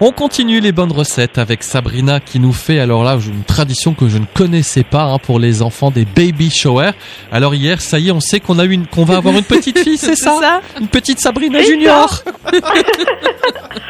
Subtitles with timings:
[0.00, 4.08] On continue les bonnes recettes avec Sabrina qui nous fait alors là une tradition que
[4.08, 6.92] je ne connaissais pas hein, pour les enfants des baby showers.
[7.32, 9.80] Alors hier, ça y est, on sait qu'on a une qu'on va avoir une petite
[9.80, 12.22] fille, c'est ça, Une petite Sabrina Junior.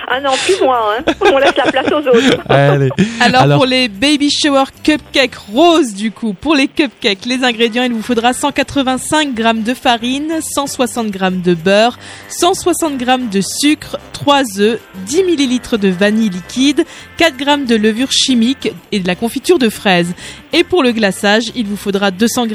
[0.08, 0.94] ah non, plus moi.
[0.98, 1.12] Hein.
[1.30, 2.38] On laisse la place aux autres.
[3.20, 7.92] Alors, pour les baby shower cupcakes roses du coup, pour les cupcakes, les ingrédients, il
[7.92, 11.98] vous faudra 185 g de farine, 160 g de beurre,
[12.30, 16.84] 160 g de sucre, 3 œufs, 10 ml de vanille liquide,
[17.18, 20.14] 4 g de levure chimique et de la confiture de fraises.
[20.52, 22.54] Et pour le glaçage, il vous faudra 200 g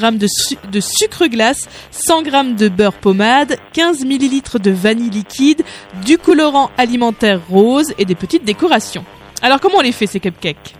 [0.71, 5.63] de, sucre glace, 100 g de beurre pommade, 15 ml de vanille liquide,
[6.05, 9.05] du colorant alimentaire rose et des petites décorations.
[9.41, 10.75] Alors comment on les fait ces cupcakes?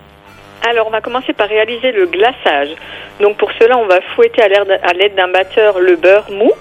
[0.65, 2.69] Alors, on va commencer par réaliser le glaçage.
[3.19, 6.51] Donc, pour cela, on va fouetter à l'aide d'un batteur le beurre mou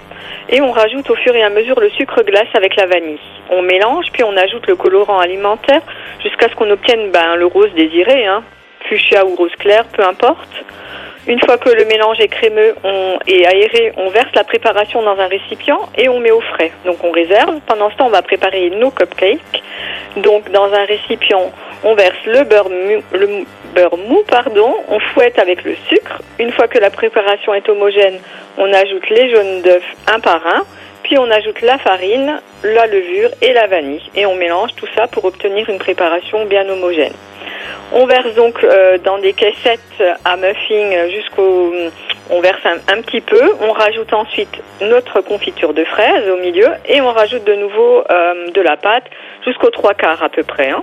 [0.48, 3.18] et on rajoute au fur et à mesure le sucre glace avec la vanille.
[3.50, 5.82] On mélange, puis on ajoute le colorant alimentaire
[6.22, 8.42] jusqu'à ce qu'on obtienne ben, le rose désiré, hein,
[8.88, 10.64] fuchsia ou rose clair, peu importe.
[11.28, 12.74] Une fois que le mélange est crémeux
[13.28, 16.72] et aéré, on verse la préparation dans un récipient et on met au frais.
[16.84, 17.60] Donc on réserve.
[17.66, 19.62] Pendant ce temps, on va préparer nos cupcakes.
[20.16, 21.52] Donc dans un récipient,
[21.84, 23.44] on verse le beurre mou, le
[24.88, 26.20] on fouette avec le sucre.
[26.38, 28.18] Une fois que la préparation est homogène,
[28.58, 30.62] on ajoute les jaunes d'œufs un par un.
[31.02, 34.02] Puis on ajoute la farine, la levure et la vanille.
[34.14, 37.14] Et on mélange tout ça pour obtenir une préparation bien homogène.
[37.92, 41.72] On verse donc euh, dans des caissettes à muffins jusqu'au...
[42.30, 47.00] On verse un, petit peu, on rajoute ensuite notre confiture de fraises au milieu et
[47.00, 49.04] on rajoute de nouveau euh, de la pâte
[49.44, 50.70] jusqu'aux trois quarts à peu près.
[50.70, 50.82] Hein.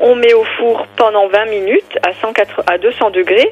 [0.00, 3.50] On met au four pendant 20 minutes à, 180, à 200 degrés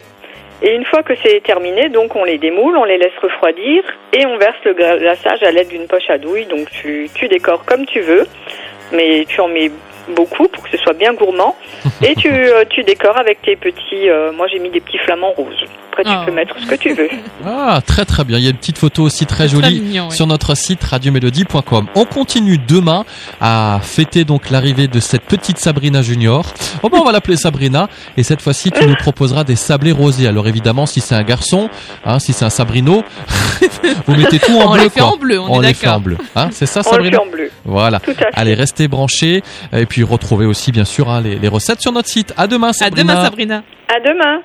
[0.62, 4.38] et une fois que c'est terminé, on les démoule, on les laisse refroidir et on
[4.38, 6.46] verse le glaçage à l'aide d'une poche à douille.
[6.46, 8.26] Donc tu, tu décores comme tu veux,
[8.92, 9.70] mais tu en mets
[10.14, 11.56] beaucoup pour que ce soit bien gourmand.
[12.02, 14.08] Et tu, euh, tu décores avec tes petits.
[14.08, 15.64] Euh, moi, j'ai mis des petits flamants rouges.
[15.98, 16.24] Après, tu ah.
[16.26, 17.08] peux mettre ce que tu veux.
[17.48, 18.38] Ah, très très bien.
[18.38, 21.86] Il y a une petite photo aussi très jolie sur notre site radiomélodie.com.
[21.94, 23.04] On continue demain
[23.40, 26.44] à fêter donc l'arrivée de cette petite Sabrina Junior.
[26.82, 27.88] Oh ben, on va l'appeler Sabrina.
[28.16, 30.26] Et cette fois-ci, tu nous proposeras des sablés rosés.
[30.26, 31.70] Alors évidemment, si c'est un garçon,
[32.04, 33.04] hein, si c'est un Sabrino,
[34.06, 34.82] vous mettez tout en on bleu.
[34.82, 36.16] Les fait en bleu, on, les fait en bleu.
[36.34, 37.50] Hein, c'est ça, Sabrina on les fait en bleu.
[37.64, 38.00] Voilà.
[38.32, 39.42] Allez, restez branchés.
[39.72, 42.34] Et puis, puis retrouver aussi bien sûr hein, les, les, recettes sur notre site.
[42.36, 43.12] À demain Sabrina.
[43.12, 43.62] À demain Sabrina.
[43.88, 44.42] À demain.